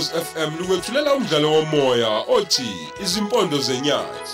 Ukhozi 0.00 0.24
FM 0.24 0.58
lukwethulela 0.58 1.14
umdlalo 1.14 1.52
womoya 1.52 2.08
othi 2.28 2.88
Izimpondo 3.02 3.58
zenyathi 3.58 4.32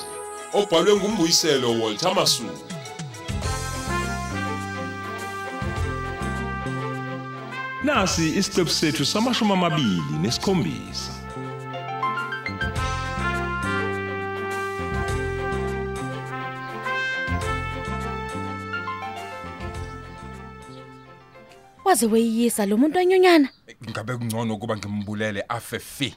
obhalwe 0.52 0.96
ngumbuyiselo 0.96 1.80
Walter 1.80 2.14
Masuku. 2.14 2.66
Nasi 7.84 8.28
isiqephu 8.38 8.70
sethu 8.70 9.04
samashumi 9.06 9.52
amabili 9.52 10.02
nesikhombisa. 10.22 11.12
Waze 21.84 22.06
weyisa 22.06 22.66
lo 22.66 22.76
muntu 22.76 22.98
onyonyana. 22.98 23.48
Ngabe 23.96 24.16
kungcono 24.16 24.54
ukuba 24.54 24.76
ngimbulele 24.76 25.44
afe 25.48 25.78
fi 25.78 26.14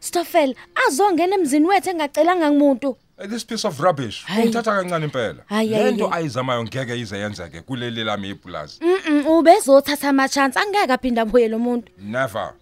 Stoffel 0.00 0.54
azongena 0.88 1.34
emzini 1.36 1.66
wethu 1.66 1.90
engacelanga 1.90 2.50
ngumuntu. 2.50 2.96
this 3.30 3.44
piece 3.44 3.64
of 3.68 3.80
rubbish 3.80 4.24
Hayi. 4.24 4.42
ungithatha 4.42 4.72
kancane 4.72 5.04
impela 5.04 5.42
Hayi, 5.46 5.72
hayi, 5.72 5.84
lento 5.84 6.08
hayi. 6.08 6.22
ayizamayo 6.22 6.64
ngeke 6.64 6.98
ize 7.00 7.18
yenzeke 7.18 7.60
kuleli 7.62 8.04
lami 8.04 8.30
ipulazi 8.30 8.80
Mhm 8.84 9.26
ubezothatha 9.26 10.08
ama 10.08 10.28
chance 10.28 10.58
angeke 10.58 10.92
aphinda 10.92 11.22
abuye 11.22 11.48
lo 11.48 11.58
muntu. 11.58 11.92
never 11.98 12.52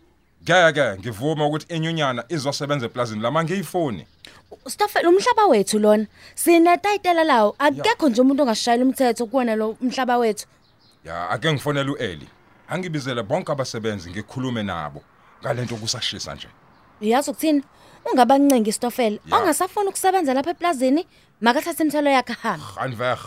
ngeke 0.42 0.98
ngivuma 0.98 1.46
ukuthi 1.46 1.74
inyunyana 1.74 2.24
izosebenza 2.28 2.86
eplazini 2.86 3.20
lama 3.22 3.44
ngiyifoni 3.44 4.06
Stoffel 4.68 5.06
umhlaba 5.06 5.46
wethu 5.46 5.78
lona. 5.78 6.06
Sine 6.34 6.76
tayitela 6.78 7.24
lawo 7.24 7.54
akekho 7.58 8.08
nje 8.08 8.20
umuntu 8.20 8.42
ongashayela 8.42 8.84
umthetho 8.84 9.26
kuwona 9.26 9.54
lo 9.56 9.76
umhlaba 9.82 10.16
wethu. 10.18 10.46
ya 11.04 11.30
ake 11.30 11.52
ngifonele 11.52 11.90
uEli 11.90 12.28
angibizele 12.68 13.22
bonke 13.22 13.52
abasebenzi 13.52 14.10
ngikhulume 14.10 14.62
nabo 14.62 15.02
ngalento 15.42 15.76
kusashisa 15.76 16.34
nje 16.34 16.48
Uyazi 17.00 17.30
ukuthini? 17.30 17.62
Ungabancengi 18.04 18.72
Stoffel. 18.72 19.20
Ya. 19.26 19.36
Ongasafuna 19.36 19.88
ukusebenza 19.90 20.34
lapha 20.34 20.50
eplazini, 20.50 21.06
makathathe 21.40 21.82
imthelo 21.82 22.10
yakhe 22.10 22.32
ahambe. 22.32 22.64
gaan 22.76 22.94
weg 23.00 23.18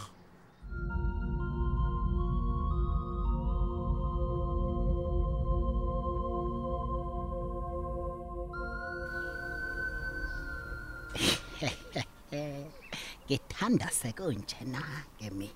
ngithanda 13.27 13.89
sekunjena 13.91 14.81
ke 15.19 15.29
mi 15.29 15.49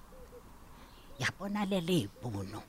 yabona 1.20 1.66
leli 1.66 2.00
ibhuno 2.10 2.62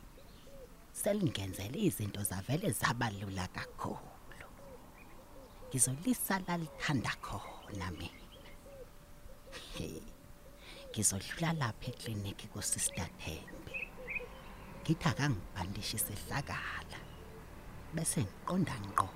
selingenzele 0.92 1.78
izinto 1.88 2.22
zavele 2.22 2.70
zabalula 2.70 3.46
kakhulu. 3.48 4.48
Ngizolisa 5.68 6.38
lalithanda 6.46 7.12
khona 7.24 7.88
mina. 7.98 8.50
He, 9.74 10.02
ngizodlula 10.90 11.52
lapha 11.60 11.88
ekliniki 11.92 12.46
kusister 12.52 13.08
Thembi. 13.20 13.76
Ngithi 14.82 15.08
akangibhandishe 15.08 15.96
isehlakala 15.96 16.98
bese 17.94 18.20
ngiqonda 18.20 18.76
ngqo 18.86 19.08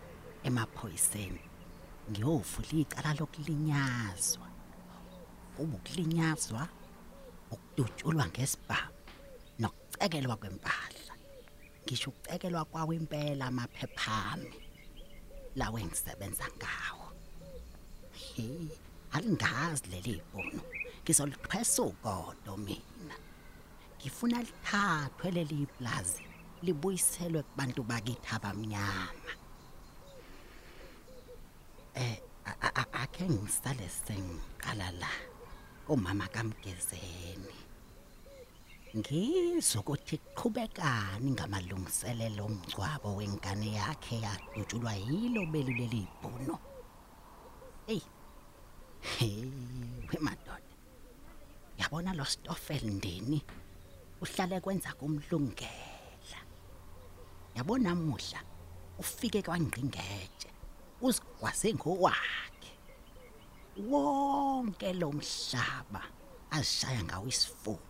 emaphoyiseni. 0.47 1.43
Ngiyovula 2.11 2.75
icala 2.83 3.11
lokulinyazwa. 3.19 4.49
Ubukulinyazwa 5.59 6.63
ukudutshulwa 7.55 8.25
ngesibhamu 8.29 8.97
nokucekelwa 9.61 10.37
kwempahla. 10.41 10.96
Ngisho 11.87 12.11
ukucekelwa 12.11 12.65
kwawo 12.65 12.93
impela 12.93 13.47
amaphephami 13.47 14.51
lawe 15.57 15.81
ngisebenza 15.85 16.47
ngawo. 16.59 17.07
He 18.35 18.49
alingazi 19.13 19.87
leli 19.91 20.13
ibhono 20.21 20.63
ngizoliqhwesa 21.03 21.83
ugodo 21.83 22.57
mina. 22.57 23.17
Ngifuna 24.01 24.39
lithathwe 24.43 25.31
leli 25.31 25.67
plaza 25.79 26.21
libuyiselwe 26.63 27.43
kubantu 27.43 27.83
bakithi 27.83 28.29
abamnyama. 28.37 29.33
Eh 31.95 32.19
a- 32.51 32.59
a- 32.67 32.75
a- 32.83 32.93
ake 33.03 33.25
ngisale 33.31 33.89
sengiqala 33.89 34.91
la 35.01 35.11
umama 35.89 36.27
kamgezeni. 36.29 37.55
Ngizwe 38.97 39.77
ukuthi 39.81 40.17
kuqhubekani 40.19 41.29
ngamalungiselelo 41.37 42.43
omgcwabo 42.49 43.09
wengane 43.19 43.69
yakhe 43.81 44.17
yadutshulwa 44.25 44.93
yilo 45.07 45.43
beli 45.53 45.73
leli 45.81 46.01
ibhuno. 46.07 46.57
Hey 47.87 48.03
hey 49.13 49.45
wemadoda 50.09 50.73
yabona 51.81 52.11
lo 52.19 52.25
Stoffel 52.25 52.85
ndini 52.97 53.39
uhlale 54.23 54.61
kwenza 54.65 54.91
kumlungela. 54.99 56.41
Yabona 57.57 57.91
namuhla 57.91 58.41
ufike 58.99 59.43
kwangqingetshe 59.43 60.51
uzigwase 61.07 61.69
ngowakhe. 61.75 62.73
Wonke 63.91 64.89
lo 65.01 65.13
mhlaba 65.13 66.03
azishaya 66.51 67.05
ngawo 67.05 67.27
isifuba. 67.29 67.86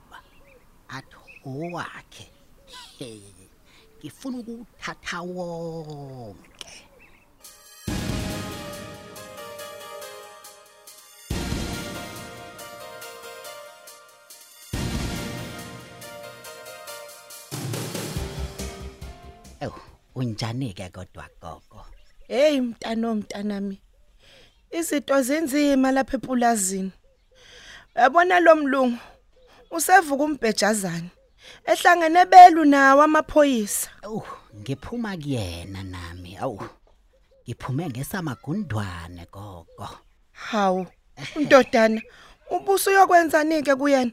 Athi 0.89 1.17
owakhe 1.47 2.27
He, 2.99 3.23
ngifuna 3.99 4.39
ukuthatha 4.39 5.21
wonke 5.23 6.47
Ew, 19.61 19.73
unjani 20.15 20.73
ke 20.75 20.89
kodwa 20.89 21.29
gogo? 21.41 21.87
Hey 22.29 22.61
mntano 22.61 23.15
mntanami. 23.15 23.83
Izinto 24.71 25.23
zinzima 25.23 25.93
lapha 25.93 26.17
epulazini. 26.17 26.93
Yabona 27.97 28.41
lo 28.41 28.57
mlungu 28.57 28.99
usevuka 29.71 30.25
umbhejazana. 30.25 31.11
Ehlangene 31.65 32.25
belu 32.27 32.65
nawo 32.65 33.03
amaphoyisa. 33.03 33.91
Awu, 34.03 34.23
ngiphuma 34.61 35.17
kuyena 35.17 35.83
nami. 35.83 36.37
Awu. 36.37 36.61
Ngiphume 37.45 37.89
ngesamagundwane 37.89 39.27
gogo. 39.33 39.89
Hawu, 40.33 40.87
undodana, 41.37 42.03
ubuso 42.51 42.91
uyokwenzani 42.91 43.63
ke 43.63 43.75
kuyena? 43.75 44.13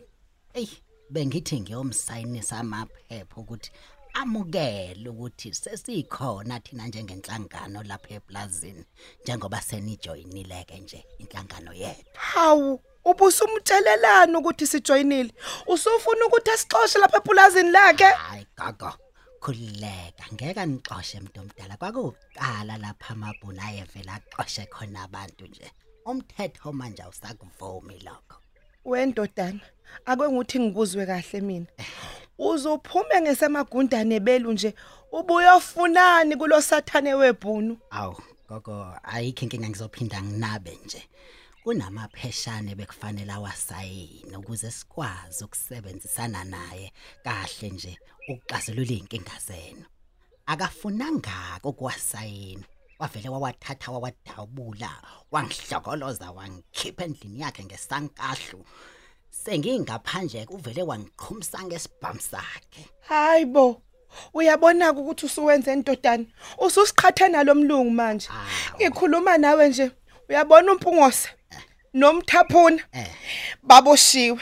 Ey, 0.53 0.69
bengithi 1.09 1.59
ngiyomsayinisa 1.62 2.58
amaphepha 2.58 3.42
ukuthi 3.42 3.72
amukele 4.13 5.09
ukuthi 5.09 5.53
sesikhona 5.53 6.59
thina 6.59 6.88
njengenhlangano 6.88 7.84
lapha 7.84 8.13
eplazini 8.13 8.86
njengoba 9.24 9.62
senijoyinile 9.62 10.63
ke 10.63 10.78
nje 10.80 11.06
inhlangano 11.19 11.74
yethu. 11.74 12.09
Hawu, 12.13 12.81
ubuso 13.06 13.46
umtshelelana 13.46 14.40
ukuthi 14.40 14.68
sijoyinile. 14.68 15.31
Usufuna 15.68 16.25
ukuthi 16.25 16.52
asixoxe 16.52 17.00
lapha 17.00 17.18
epulazini 17.18 17.72
lakhe? 17.72 18.03
Hayi 18.03 18.47
gogo. 18.58 18.94
Khuleka 19.40 20.25
ngeke 20.34 20.66
nixoxe 20.66 21.18
umuntu 21.18 21.40
omdala 21.42 21.78
kwakuqala 21.78 22.78
lapha 22.78 23.13
amabhunu 23.13 23.62
ayevela 23.62 24.13
axoxe 24.13 24.66
khona 24.66 25.03
abantu 25.03 25.47
nje. 25.47 25.72
Umthetho 26.06 26.72
manje 26.74 27.03
awusakuvumi 27.03 28.00
lokho. 28.06 28.38
Wendodana, 28.86 29.60
akwenguthi 30.06 30.60
ngikuzwe 30.60 31.06
kahle 31.06 31.42
mina. 31.42 31.68
Uzophume 32.38 33.22
ngesemagundane 33.22 34.19
belu 34.19 34.51
nje 34.51 34.75
ubuyofunani 35.12 36.36
kulo 36.36 36.62
sathane 36.62 37.13
webhunu. 37.13 37.78
Aw, 37.92 38.13
gogo 38.50 38.95
ayikho 39.04 39.42
inkinga 39.45 39.69
ngizophinda 39.69 40.22
nginabe 40.22 40.80
nje. 40.86 41.10
Kunamapheshane 41.63 42.75
bekufanele 42.75 43.31
awasayine 43.31 44.38
ukuze 44.38 44.71
sikwazi 44.71 45.44
ukusebenzisana 45.44 46.44
naye 46.44 46.92
kahle 47.24 47.69
nje 47.69 47.98
ukuxazulula 48.30 48.92
inkinga 48.92 49.38
zenu. 49.48 49.86
Akafunanga 50.45 51.60
ukuwasayina. 51.63 52.63
Wavele 53.00 53.30
wawathatha 53.30 53.92
wawadabula, 53.92 54.92
wangihlokoloza 55.31 56.31
wangikhipha 56.31 57.04
endlini 57.06 57.39
yakhe 57.39 57.63
ngesankahlu. 57.63 58.66
Sengingaphandle 59.30 60.48
uvele 60.50 60.81
wangiqhumsa 60.83 61.63
ngesibhamu 61.63 62.19
sakhe. 62.19 62.89
Hayibo. 63.07 63.81
Uyabona 64.33 64.92
ukuthi 64.92 65.25
usuwenze 65.25 65.74
intodana. 65.74 66.25
Ususiqhathe 66.57 67.27
nalomlungu 67.27 67.92
manje. 67.92 68.30
Awu. 68.30 68.77
Ngikhuluma 68.81 69.38
nawe 69.38 69.69
nje. 69.69 69.92
Uyabona 70.30 70.71
umpungose 70.71 71.30
nomthaphuna. 71.94 72.84
Eh. 72.92 73.07
baboshiwe. 73.63 74.40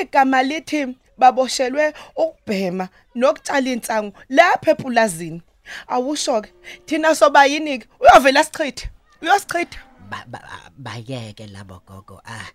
Igama 0.00 0.42
lithi 0.42 0.96
baboshelwe 1.18 1.94
ukubhema 2.16 2.88
nokutshala 3.14 3.70
insangu 3.70 4.12
lapha 4.28 4.70
epulazini. 4.70 5.42
awusho 5.88 6.42
ke 6.42 6.50
thina 6.86 7.14
soba 7.14 7.46
yini 7.46 7.78
ke? 7.78 7.86
Uyovela 8.00 8.44
sichithe 8.44 8.90
uyosichitha. 9.22 9.78
Ba- 10.10 10.24
ba- 10.26 10.70
bayeke 10.78 11.46
labo 11.46 11.82
gogo 11.86 12.20
ah 12.24 12.50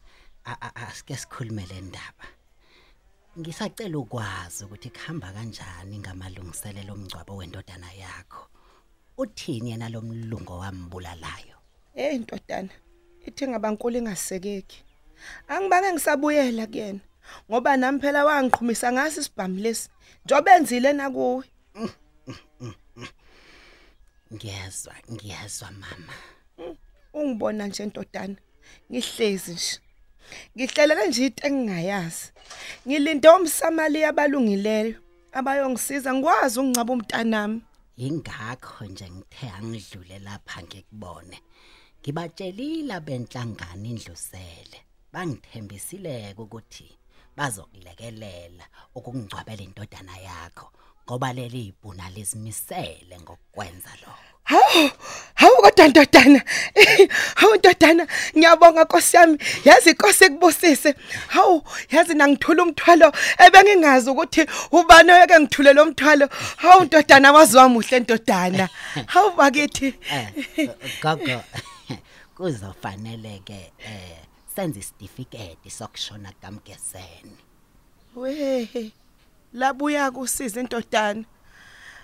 asike 0.76 1.16
sikhulume 1.18 1.66
le 1.70 1.82
ndaba. 1.82 2.26
Ngisacela 3.40 3.98
ukwazi 3.98 4.64
ukuthi 4.66 4.90
kuhamba 4.90 5.32
kanjani 5.32 6.00
ngamalungiselelo 6.00 6.94
omngcwabo 6.94 7.36
wendodana 7.36 7.92
yakho. 7.94 8.48
Uthini 9.18 9.72
yena 9.72 9.90
lo 9.90 10.02
mlungu 10.02 10.60
wambulalayo 10.60 11.56
hey 11.94 12.18
ntodana 12.18 12.70
ithi 13.26 13.48
ngabankulu 13.48 13.98
ingasekeki. 13.98 14.84
Angibange 15.48 15.94
ngisabuyela 15.94 16.68
kuyena 16.68 17.00
ngoba 17.50 17.78
nami 17.78 18.00
phela 18.00 18.26
wangiqhumisa 18.26 18.92
ngasi 18.92 19.20
isibhamu 19.20 19.60
lesi. 19.60 19.90
Njobe 20.26 20.52
enzile 20.52 20.94
nakuwe 20.94 21.46
ngiyezwa 24.34 24.96
ngiyezwa 25.12 25.72
mama. 25.72 26.14
Ungibona 27.14 27.68
nje 27.68 27.86
ntodana 27.86 28.36
ngihlezi 28.92 29.54
nje. 29.54 29.80
Ngihlelele 30.56 31.08
nje 31.08 31.26
into 31.26 31.48
engingayazi. 31.48 32.32
Ngilinde 32.88 33.30
umsamali 33.30 34.04
abalungileyo 34.04 34.96
abayongisiza 35.32 36.14
ngikwazi 36.14 36.60
ungicaba 36.60 36.94
umntanami. 36.94 37.62
Ingakho 37.98 38.86
nje 38.86 39.10
ngithe 39.10 39.48
angidlule 39.58 40.20
lapha 40.20 40.64
ngikubone. 40.64 41.38
Ngibatshelile 42.06 43.00
benhlangano 43.00 43.86
indlusele 43.92 44.80
bangithembisile 45.14 46.36
ukuthi 46.38 46.88
bazokulekelela 47.38 48.66
ukungcwabela 48.98 49.64
indodana 49.64 50.16
yakho 50.28 50.68
ngoba 51.06 51.34
leli 51.34 51.62
ibhuna 51.70 52.10
lizimisele 52.10 53.16
ngokwenza 53.24 53.90
lokho 54.02 54.36
Hawu, 54.46 54.90
hawu 55.34 55.62
kodwa 55.62 55.88
ntodana. 55.88 56.42
Hawu 57.36 57.56
ntodana, 57.56 58.08
ngiyabonga 58.38 58.84
Nkosi 58.84 59.18
yami. 59.18 59.38
Yazi 59.64 59.92
Nkosi 59.92 60.30
kubusise. 60.30 60.96
Hawu, 61.28 61.64
yazi 61.92 62.14
nangithula 62.14 62.64
umthwalo 62.64 63.12
ebengingazi 63.46 64.10
ukuthi 64.10 64.46
ubani 64.72 65.12
oyeke 65.12 65.40
ngithule 65.40 65.74
lo 65.74 65.86
mthwalo. 65.86 66.30
Hawu 66.58 66.84
ntodana 66.84 67.32
waziwa 67.32 67.70
muhle 67.70 68.00
ntodana. 68.00 68.70
Hawu 69.14 69.32
bakithi. 69.32 69.94
eh 70.12 70.30
gogo 72.36 72.50
kuzofanele 72.52 73.42
ke 73.46 73.72
eh 73.80 74.18
senze 74.56 74.80
certificate 74.82 75.70
sokushona 75.70 76.32
kamgeseni 76.42 77.38
We, 78.16 78.92
labuya 79.54 80.12
kusiza 80.12 80.62
intodana. 80.62 81.26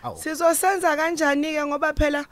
Awu. 0.03 0.17
Sizosenza 0.17 0.95
kanjani 0.95 1.53
ke 1.53 1.65
ngoba 1.65 1.93
phela 1.93 2.25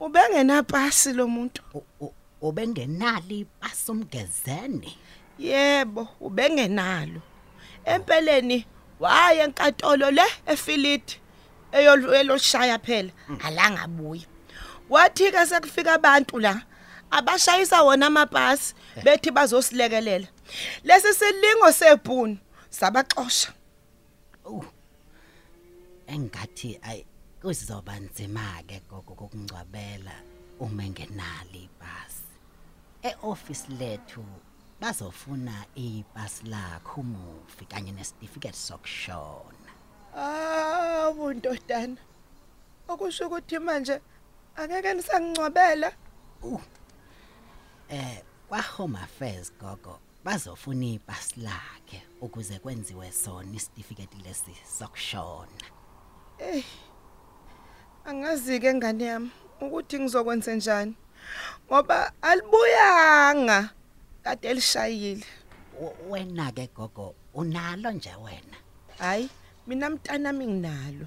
ubengena 0.00 0.62
pasi 0.62 1.12
lo 1.12 1.28
muntu. 1.28 1.62
U- 1.74 1.84
u- 2.00 2.14
ubengenali 2.40 3.46
pasumgezeni 3.60 4.98
Yebo, 5.38 6.08
ubengenalo. 6.20 7.22
Empeleni 7.84 8.66
waya 9.00 9.44
enkantolo 9.44 10.10
le 10.10 10.22
efiliti 10.46 11.20
eyoshaya 11.72 12.78
phela 12.78 13.10
alangabuya. 13.44 14.26
Wathi 14.88 15.30
ke 15.30 15.46
sekufika 15.46 15.94
abantu 15.94 16.38
la 16.40 16.62
abashayisa 17.10 17.82
wona 17.82 18.06
amabhasi 18.06 18.74
bethi 19.04 19.30
bazosilekelela. 19.30 20.26
Lesi 20.84 21.14
silingo 21.14 21.72
sebhunu 21.72 22.38
sabaxosha. 22.70 23.52
engathi 26.06 26.78
ay 26.82 27.04
kuzoba 27.42 27.94
nzima 28.00 28.62
ke 28.66 28.82
gogo 28.90 29.14
kokungcwabela 29.14 30.12
uma 30.60 30.82
engenali 30.84 31.70
ibhasi 31.70 32.34
eoffice 33.02 33.66
lethu 33.78 34.24
bazofuna 34.80 35.54
ibhasi 35.76 36.44
lakho 36.50 37.00
umufi 37.00 37.64
kanye 37.64 37.92
nesitifiketi 37.92 38.58
sokushona 38.58 39.70
Ah, 40.16 41.12
buntodana. 41.16 41.96
Okusho 42.88 43.26
ukuthi 43.26 43.58
manje 43.58 44.00
angeke 44.56 44.94
nisangcwabela. 44.94 45.92
Eh 47.90 48.22
kwa 48.48 48.62
home 48.62 48.98
affairs 48.98 49.52
gogo 49.60 49.98
bazofuna 50.24 50.86
ibhasi 50.86 51.40
lakhe 51.40 52.02
ukuze 52.20 52.58
kwenziwe 52.58 53.12
sona 53.12 53.56
isitifiketi 53.56 54.16
lesi 54.24 54.54
sokushona 54.78 55.64
Angazi 58.04 58.60
ke 58.60 58.74
ngane 58.74 59.04
yami 59.04 59.30
ukuthi 59.60 59.98
ngizokwenza 60.00 60.54
njani. 60.54 60.94
Ngoba 61.66 62.12
alibuyanga 62.22 63.70
kade 64.24 64.54
lishayile. 64.54 65.24
W- 65.80 65.96
wena 66.10 66.52
ke 66.52 66.68
gogo 66.74 67.14
unalo 67.34 67.90
nje 67.92 68.14
wena 68.24 68.56
Hayi, 68.98 69.28
mina 69.66 69.90
mntana 69.90 70.32
minginalo. 70.32 71.06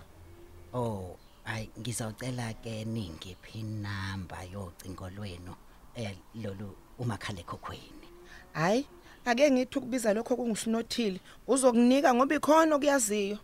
Oh, 0.74 1.18
ay 1.46 1.68
ngizocela 1.80 2.54
ke 2.54 2.86
ningi 2.86 3.36
pin 3.42 3.82
number 3.82 4.46
yocingo 4.54 5.10
lwenu 5.10 5.56
eh 5.96 6.16
lolu 6.36 6.76
umakhala 7.00 7.40
ekhokhweni. 7.40 8.08
Hayi, 8.54 8.86
ake 9.26 9.52
ngithi 9.52 9.78
ukubiza 9.78 10.14
lokho 10.14 10.36
kungisinothile. 10.36 11.20
Uzokunika 11.48 12.14
ngoba 12.14 12.36
ikhona 12.36 12.76
okuyaziyo. 12.76 13.38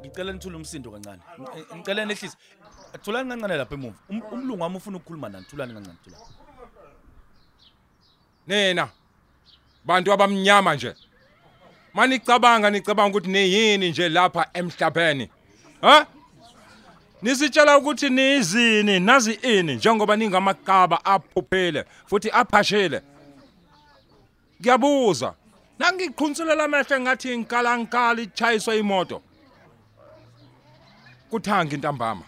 ngicela 0.00 0.32
nithule 0.32 0.56
umsindo 0.56 0.90
kancane 0.90 1.22
Ngi- 1.40 1.76
ngicela 1.76 2.04
nehlise 2.04 2.36
thulani 3.02 3.28
kancane 3.30 3.56
lapha 3.56 3.74
emuva 3.74 3.98
Um- 4.10 4.26
umlungu 4.32 4.62
wami 4.62 4.76
ufuna 4.76 4.96
ukukhuluma 4.96 5.28
nani 5.28 5.44
thulani 5.50 5.72
kancane 5.74 5.98
thulani 6.04 6.24
nina 8.46 8.88
bantu 9.84 10.12
abamnyama 10.12 10.74
nje. 10.74 10.94
Manicabanga 11.94 12.70
nicabanga 12.70 13.16
ukuthi 13.18 13.30
niyini 13.30 13.90
nje 13.90 14.08
lapha 14.08 14.46
emhlabeni 14.54 15.28
ha? 15.80 16.06
Nisitshela 17.22 17.78
ukuthi 17.78 18.10
nizini 18.10 19.00
nazi 19.00 19.32
ini 19.32 19.74
njengoba 19.74 20.16
ningamakaba 20.16 21.04
aphuphile 21.04 21.84
futhi 22.06 22.30
aphashile. 22.30 23.02
Ngiyabuza 24.60 25.34
nangiqhunsulela 25.78 26.64
amehlo 26.64 27.00
ngathi 27.00 27.34
inkalankala 27.34 28.22
ichayiswa 28.22 28.74
imoto? 28.74 29.22
Kuthanga 31.30 31.74
intambama 31.74 32.24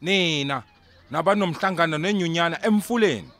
nina 0.00 0.62
nabanomhlangano 1.10 1.98
nenyunyana 1.98 2.66
emfuleni. 2.66 3.30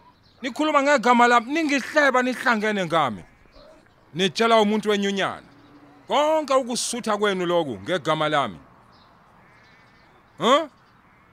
Nikhuluma 0.43 0.83
ngegama 0.83 1.29
lami 1.29 1.53
ningihleba 1.53 2.23
nihlangene 2.23 2.87
ngami. 2.87 3.23
Nitshela 4.15 4.61
umuntu 4.61 4.91
wenyunyana. 4.91 5.47
Konke 6.09 6.55
ukusutha 6.55 7.17
kwenu 7.17 7.47
lokhu 7.47 7.81
ngegama 7.81 8.29
lami. 8.29 8.59
Huh 10.39 10.69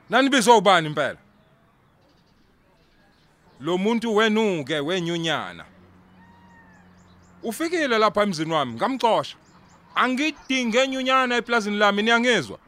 nanibizwa 0.10 0.58
ubani 0.58 0.88
impela? 0.88 1.18
Lo 3.60 3.78
muntu 3.78 4.16
wenu 4.16 4.66
ke 4.66 4.80
wenyunyana. 4.80 5.66
Ufikile 7.44 7.98
lapha 7.98 8.24
emzini 8.24 8.54
wami 8.54 8.74
ngamxosha. 8.74 9.38
Angidinge 9.96 10.84
enyunyana 10.84 11.36
eplazini 11.36 11.78
lami 11.78 12.04
niyangizwa. 12.04 12.60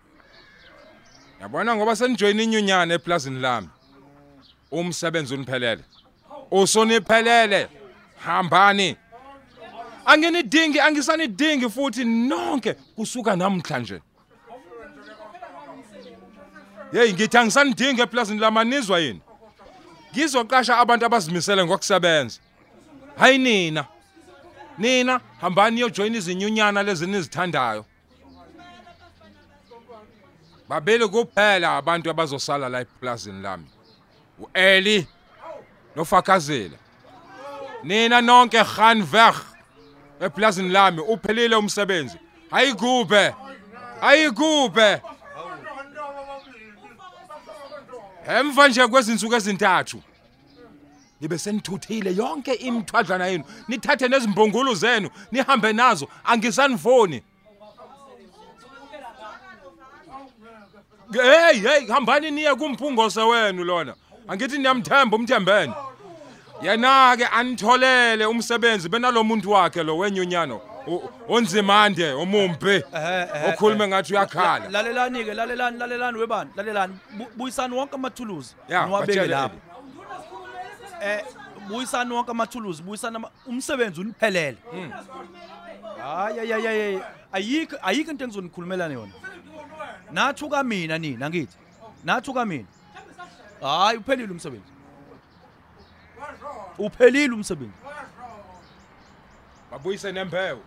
Yabona 1.42 1.76
ngoba 1.76 1.96
senijoyina 1.96 2.44
inyunyana 2.44 2.94
eplazini 2.94 3.40
lami. 3.40 3.70
Umsebenzi 4.72 5.34
uniphelele. 5.34 5.84
Usoniphelele 6.52 7.68
hambani. 8.26 8.96
Anginidingi 10.06 10.80
angisanidingi 10.80 11.70
futhi 11.70 12.06
nonke 12.06 12.74
kusuka 12.74 13.36
namhlanje. 13.36 14.02
Hey 16.92 17.14
ngithi 17.14 17.38
angisanidingi 17.38 18.02
eplazini 18.02 18.40
lamanizwa 18.40 19.00
yini? 19.00 19.22
Ngizoqasha 20.12 20.78
abantu 20.78 21.06
abazimisele 21.06 21.66
ngokusebenza. 21.66 22.40
Hayi 23.18 23.38
nina. 23.38 23.86
Nina 24.78 25.20
hambani 25.42 25.76
niyojoyina 25.76 26.18
izinyunyana 26.18 26.84
lezi 26.84 27.08
nizithandayo 27.08 27.86
babili 30.70 31.08
kuphela 31.08 31.78
abantu 31.78 32.10
abazosala 32.10 32.70
la 32.70 32.80
eplazini 32.82 33.42
lami. 33.42 33.66
uEli. 34.40 35.08
Nofakazile 35.98 36.78
nina 37.84 38.22
nonke 38.22 38.64
gaan 38.64 39.02
weg 39.12 39.36
eplazini 40.20 40.70
lami 40.70 41.02
uphelile 41.02 41.56
umsebenzi. 41.56 42.18
Ayikuphe 42.52 43.34
ayikuphe 44.02 45.02
emva 48.28 48.68
nje 48.68 48.88
kwezinsuku 48.88 49.36
ezintathu 49.36 50.02
nibe 51.22 51.38
senithuthile 51.38 52.16
yonke 52.16 52.54
imithwadlana 52.54 53.28
yenu. 53.28 53.44
Nithathe 53.68 54.08
nezimbongolo 54.08 54.74
zenu 54.74 55.10
nihambe 55.32 55.74
nazo. 55.74 56.08
Angisanifoni 56.24 57.24
hey 61.14 61.60
hey 61.60 61.88
hambani 61.88 62.32
niye 62.32 62.56
kumphungose 62.56 63.22
wenu 63.22 63.64
lona. 63.64 63.96
Angithi 64.28 64.58
niyamthemba 64.58 65.18
umthembeni 65.18 65.74
yena 66.62 67.16
ke 67.18 67.26
anitholele 67.26 68.26
umsebenzi 68.26 68.90
benalomuntu 68.90 69.52
wakhe 69.52 69.84
lo 69.84 69.98
wenyunyano 69.98 70.62
o- 70.88 71.10
onzimande 71.30 72.12
omumbi 72.14 72.84
okhuluma 73.50 73.88
ngathi 73.88 74.14
uyakhala. 74.14 74.70
Lalelani 74.70 75.24
ke 75.26 75.34
lalelani 75.34 75.78
lalelani 75.78 76.18
webani? 76.18 76.50
Lalelani. 76.56 76.94
Bu- 77.18 77.28
buyisani 77.38 77.76
wonke 77.76 77.96
amathuluzi? 77.96 78.56
Ya, 78.70 78.86
niwabeke 78.86 79.08
batshele 79.20 79.28
lapho? 79.28 79.56
eh 81.02 81.24
buyisani 81.70 82.14
wonke 82.14 82.32
amathuluzi 82.32 82.84
buyisani 82.84 83.16
ama- 83.16 83.32
umsebenzi 83.46 84.02
uniphelele. 84.02 84.58
Hayi 86.02 86.38
hayi 86.38 86.52
hayi, 86.52 86.66
hayi. 86.66 87.00
Ayikho 87.34 87.76
ayikho 87.84 88.12
into 88.12 88.24
engizonikhulumelana 88.26 88.94
yona. 88.94 89.12
Nathuka 90.12 90.64
mina 90.64 90.98
nina 90.98 91.30
ngithi. 91.30 91.58
Nathuka 92.06 92.46
mina. 92.46 92.66
Hayi 93.62 93.98
uphelile 93.98 94.32
umsebenzi. 94.32 94.72
Uphelile 96.78 97.34
umsebenzi 97.34 97.74
babuyise 99.72 100.12
nembewu 100.12 100.62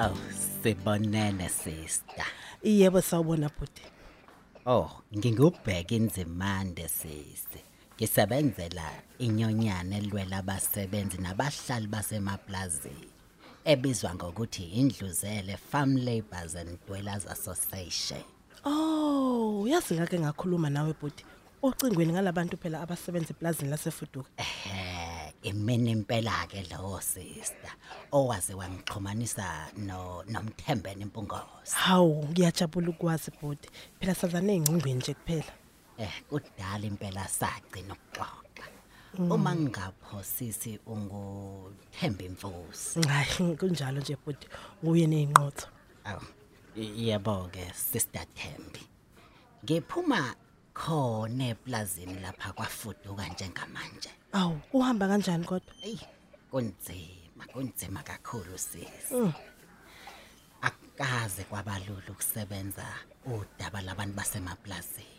Oh, 0.00 0.14
sibonene 0.62 1.48
sister. 1.48 2.26
Yebo 2.62 3.00
sawubona 3.00 3.48
bhuti. 3.48 3.82
Oh, 4.66 5.02
ngingubheka 5.16 5.94
inzimande 5.94 6.88
sisi. 6.88 7.60
Ngisebenzela 7.96 8.92
inyonyana 9.18 9.96
elwela 9.96 10.36
abasebenzi 10.38 11.18
nabahlali 11.18 11.86
basemaplazini. 11.86 13.17
Ebizwa 13.68 14.14
ngokuthi 14.14 14.62
indluzele 14.62 15.56
Farm 15.56 15.96
Labourers 15.96 16.54
and 16.54 16.78
Dwellers 16.86 17.26
Association. 17.26 18.22
Oh, 18.64 19.66
yazi 19.68 19.94
ngake 19.94 20.18
ngakhuluma 20.18 20.70
nawe 20.70 20.94
bhuti. 21.00 21.24
Ocingweni 21.62 22.12
ngalabantu 22.12 22.56
phela 22.56 22.80
abasebenza 22.80 23.30
eplazini 23.30 23.70
lasefuduka. 23.70 24.30
Eh, 24.38 25.32
imini 25.42 25.90
impela 25.90 26.46
ke 26.48 26.64
lo 26.70 27.00
sister. 27.00 27.72
Owaze 28.12 28.54
wangixhumanisa 28.54 29.68
no 29.76 30.22
nomthembeni 30.28 31.02
impungosi. 31.02 31.74
Hawu, 31.74 32.24
ngiyajabula 32.24 32.88
ukwazi 32.88 33.30
bhuti. 33.42 33.68
Phela 34.00 34.14
sazane 34.14 34.54
engcingweni 34.54 34.94
nje 34.94 35.14
kuphela. 35.14 35.52
Eh, 35.98 36.22
kudala 36.30 36.86
impela 36.86 37.28
sagcina 37.28 37.94
ukuxoxa. 37.94 38.47
Uma 39.16 39.54
ngapho 39.56 40.22
sisi 40.22 40.78
unguthemba 40.86 42.24
imfusi. 42.24 43.00
Hayi, 43.08 43.56
kunjalo 43.56 44.00
nje 44.00 44.16
bhuti. 44.16 44.48
Uye 44.82 45.06
nezinqotho. 45.06 45.66
Aw, 46.04 46.20
yebo 46.76 47.48
ke 47.52 47.72
sister 47.74 48.26
Thembi. 48.34 48.80
Ngiphuma 49.64 50.34
khona 50.74 51.48
eplazini 51.48 52.20
lapha 52.20 52.52
kwafuduka 52.52 53.28
njengamanje. 53.28 54.10
Awu, 54.32 54.60
uhamba 54.72 55.08
kanjani 55.08 55.44
kodwa? 55.44 55.74
Ey, 55.82 55.98
kunzima, 56.50 57.44
kunzima 57.52 58.02
kakhulu 58.02 58.58
sisi. 58.58 59.32
Akaze 60.60 61.44
kwabalula 61.44 62.10
ukusebenza 62.10 62.86
udaba 63.26 63.82
labantu 63.82 64.16
basemaplazini. 64.16 65.18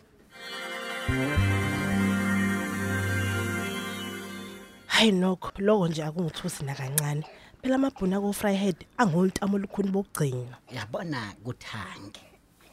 Hayi 5.00 5.12
nokho, 5.12 5.52
lokho 5.58 5.88
nje 5.88 6.04
akungithusi 6.04 6.64
nakancane. 6.64 7.24
Phela 7.62 7.76
amabhuna 7.76 8.20
ko 8.20 8.34
Fryhead 8.34 8.76
angoltamo 8.98 9.56
olukhuni 9.56 9.92
bokugcina. 9.92 10.58
Yabona 10.76 11.36
kuthangi. 11.42 12.20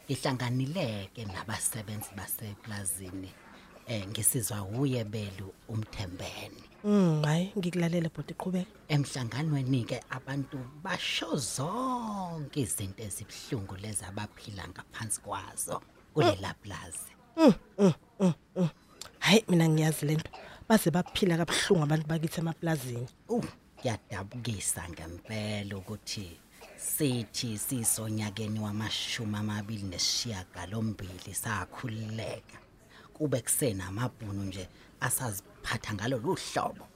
Ihlanganileke 0.09 1.25
nabasebenzi 1.25 2.09
baseplazini. 2.17 3.31
Eh 3.87 4.07
ngisizwa 4.07 4.61
uye 4.63 5.03
belu 5.03 5.53
umthembeni. 5.69 6.63
Mm, 6.83 7.23
hayi 7.23 7.51
ngikulalela 7.57 8.09
bhuti 8.09 8.33
qhubeka. 8.33 8.71
Emhlanganweni 8.89 9.85
ke 9.87 10.03
abantu 10.09 10.59
basho 10.83 11.35
zonke 11.37 12.59
izinto 12.59 13.03
ezibhlungu 13.03 13.77
lezi 13.77 14.03
abaphila 14.03 14.67
ngaphansi 14.67 15.21
kwazo 15.21 15.81
kulela 16.13 16.53
plaza. 16.53 17.07
Hayi 19.19 19.45
mina 19.47 19.69
ngiyazi 19.69 20.05
lento. 20.05 20.31
Baze 20.69 20.91
baphila 20.91 21.37
kabhlungu 21.37 21.83
abantu 21.83 22.07
bakithi 22.07 22.39
emaplazini. 22.41 23.07
Uh, 23.29 23.45
kuyadabukisa 23.77 24.89
ngempela 24.89 25.77
ukuthi 25.77 26.37
sithi 26.77 27.57
sisonyakeni 27.57 28.59
wamashumi 28.59 29.37
amabili 29.37 29.83
nesishiyagalombili 29.83 31.33
sakhululeka. 31.33 32.57
Kube 33.13 33.41
kusena 33.41 33.87
amabhunu 33.87 34.43
nje 34.43 34.69
asaziphatha 34.99 35.93
ngalo 35.93 36.17
luhlobo. 36.17 36.87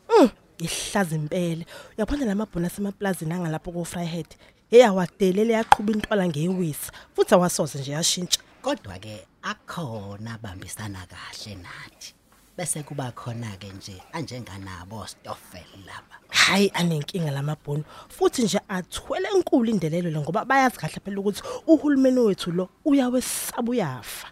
Ihlaza 0.57 1.15
impela. 1.15 1.65
Uyabona 1.97 2.25
lamabhona 2.25 2.67
asemaplazini 2.67 3.33
angalapho 3.33 3.71
ko 3.71 3.85
Fryhead. 3.85 4.35
Hey 4.69 4.85
awadelele 4.85 5.53
yaqhubha 5.53 5.93
intwala 5.93 6.27
ngewisa. 6.27 6.91
Futhi 7.15 7.33
awasoze 7.33 7.79
nje 7.79 7.91
yashintsha. 7.91 8.39
Kodwa 8.61 8.99
ke 8.99 9.27
akhona 9.41 10.33
abambisana 10.33 11.07
kahle 11.07 11.55
nathi. 11.55 12.13
Bese 12.61 12.83
kuba 12.83 13.11
khona 13.11 13.57
ke 13.57 13.73
nje 13.73 13.97
anjenganabo 14.13 15.07
Stoffel 15.07 15.65
laba. 15.85 16.15
Hayi 16.29 16.69
anenkinga 16.73 17.31
lamabhona. 17.31 17.83
Futhi 18.09 18.43
nje 18.43 18.59
athwele 18.69 19.27
enkulu 19.35 19.71
indelelo 19.71 20.09
le 20.11 20.19
ngoba 20.19 20.45
bayazi 20.45 20.77
kahle 20.77 20.99
phela 21.03 21.19
ukuthi 21.19 21.41
uhulumeni 21.67 22.19
wethu 22.19 22.51
lo 22.51 22.69
uyawesaba 22.85 23.71
uyafa. 23.71 24.27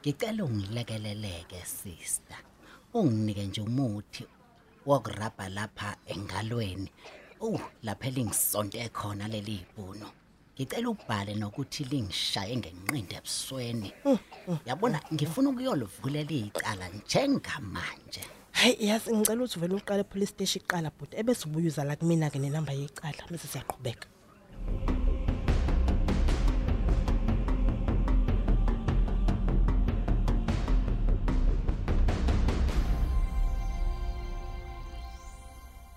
Ngicela 0.00 0.44
ungilekeleleke 0.44 1.60
sister. 1.64 2.38
Unginike 2.94 3.46
nje 3.46 3.60
umuthi 3.60 4.26
wokurabha 4.86 5.48
lapha 5.48 5.96
engalweni. 6.06 6.90
Uh, 7.40 7.60
lapha 7.82 8.10
lingisonte 8.10 8.88
khona 8.88 9.28
leli 9.28 9.60
ibhuno. 9.60 10.23
Ngicela 10.54 10.88
ubhale 10.88 11.34
nokuthi 11.34 11.84
lingishaye 11.84 12.56
ngenqindi 12.56 13.14
ebusweni. 13.18 13.90
Yabona 14.66 15.00
ngifuna 15.12 15.50
ukuyolivulela 15.50 16.30
icala 16.30 16.88
njengamanje. 16.88 18.22
Hayi 18.52 18.86
yazi 18.88 19.10
ngicela 19.10 19.42
ukuthi 19.42 19.58
vele 19.60 19.74
uqale 19.74 20.04
police 20.04 20.30
station 20.30 20.62
iqala 20.62 20.90
bhuti 20.90 21.16
ebese 21.16 21.48
ubuyuza 21.48 21.84
la 21.84 21.96
kumina 21.96 22.30
ke 22.30 22.38
nenamba 22.38 22.72
yecala 22.72 23.26
bese 23.30 23.48
siyaqhubeka. 23.48 24.06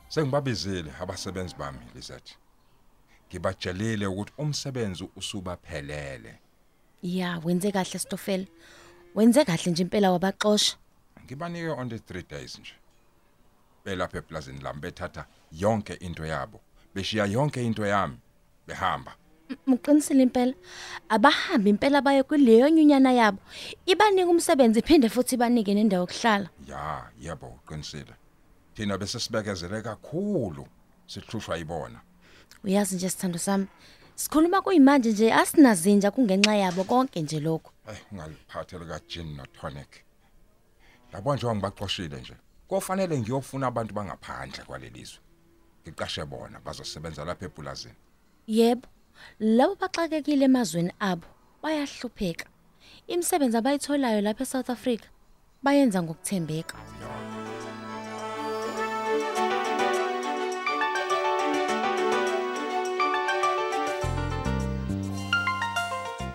Sengibabizile 0.09 0.91
abasebenzi 0.99 1.55
bami 1.55 1.85
Lizeth. 1.93 2.46
Ngibatshelile 3.29 4.07
ukuthi 4.07 4.33
umsebenzi 4.37 5.09
usubaphelele. 5.15 6.39
Ya, 7.03 7.41
wenze 7.43 7.71
kahle 7.71 7.99
Stofel. 7.99 8.47
Wenze 9.15 9.45
kahle 9.45 9.71
nje 9.71 9.83
impela 9.83 10.11
wabaxosha. 10.11 10.77
Ngibanike 11.25 11.69
on 11.69 11.89
the 11.89 11.97
3 11.97 12.23
days 12.29 12.59
nje. 12.59 12.73
Belapha 13.85 14.17
eplazini 14.17 14.61
lami 14.61 14.79
bethatha 14.79 15.25
yonke 15.51 15.93
into 15.93 16.25
yabo. 16.25 16.59
Beshiya 16.95 17.25
yonke 17.25 17.65
into 17.65 17.85
yami 17.85 18.17
behamba. 18.67 19.15
Muqinisile 19.67 20.23
impela. 20.23 20.53
Abahambi 21.09 21.69
impela 21.69 22.01
baye 22.01 22.23
kuleyo 22.23 22.69
nyunyana 22.69 23.11
yabo. 23.11 23.39
Ibanika 23.85 24.29
umsebenzi 24.29 24.79
iphinde 24.79 25.09
futhi 25.09 25.35
ibanike 25.35 25.73
nendawo 25.73 26.01
yokuhlala. 26.01 26.49
Ya, 26.67 27.11
yebo 27.21 27.47
uqinisile. 27.47 28.13
Thina 28.73 28.97
bese 28.97 29.19
sibekezele 29.19 29.81
kakhulu 29.81 30.67
sihlushwa 31.07 31.57
ibona. 31.57 32.01
Uyazi 32.63 32.95
nje 32.95 33.09
sithando 33.09 33.39
sami. 33.39 33.67
Sikhuluma 34.15 34.61
kuyimanje 34.61 35.11
nje 35.11 35.33
asinazinja 35.33 36.11
kungenxa 36.11 36.55
yabo 36.55 36.83
konke 36.83 37.21
nje 37.21 37.39
lokho. 37.39 37.71
Eh 37.89 37.97
ungaliphathele 38.11 38.85
ka 38.85 38.99
gin 39.07 39.35
no 39.35 39.45
tonic. 39.45 40.03
Yabo 41.13 41.35
nje 41.35 41.45
wangibaxoshile 41.47 42.21
nje. 42.21 42.33
Kofanele 42.67 43.19
ngiyofuna 43.19 43.67
abantu 43.67 43.93
bangaphandle 43.93 44.63
kwalelizwe. 44.63 45.19
Ngiqashe 45.83 46.25
bona 46.25 46.59
bazosebenza 46.59 47.25
lapha 47.25 47.45
epulazini. 47.45 47.95
Yebo. 48.47 48.87
Labo 49.39 49.75
baxakekile 49.75 50.45
emazweni 50.45 50.91
abo 50.99 51.27
bayahlupheka. 51.63 52.45
Imisebenzi 53.07 53.57
abayitholayo 53.57 54.21
lapha 54.21 54.43
eSouth 54.43 54.69
Africa 54.69 55.07
bayenza 55.63 56.03
ngokuthembeka. 56.03 56.75